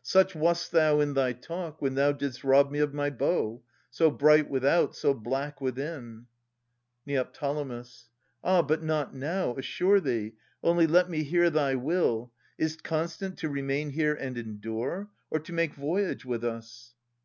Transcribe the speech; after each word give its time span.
Such 0.00 0.32
wast 0.36 0.70
thou 0.70 1.00
in 1.00 1.14
thy 1.14 1.32
talk. 1.32 1.82
When 1.82 1.96
thou 1.96 2.12
didst 2.12 2.44
rob 2.44 2.70
me 2.70 2.78
of 2.78 2.94
my 2.94 3.10
bow,— 3.10 3.62
so 3.90 4.12
bright 4.12 4.48
Without, 4.48 4.94
so 4.94 5.12
black 5.12 5.60
within. 5.60 6.28
Neo. 7.04 7.26
Ah, 8.44 8.62
but 8.62 8.80
not 8.80 9.12
now. 9.16 9.56
Assure 9.56 9.98
thee! 9.98 10.34
Only 10.62 10.86
let 10.86 11.10
me 11.10 11.24
hear 11.24 11.50
thy 11.50 11.74
will, 11.74 12.30
Is't 12.58 12.84
constant 12.84 13.38
to 13.38 13.48
remain 13.48 13.90
here 13.90 14.14
and 14.14 14.38
endure, 14.38 15.10
Or 15.30 15.40
to 15.40 15.52
make 15.52 15.74
voyage 15.74 16.24
with 16.24 16.44
us? 16.44 16.94